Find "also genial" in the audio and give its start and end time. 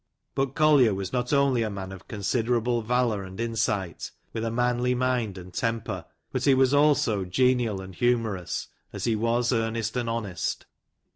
6.73-7.79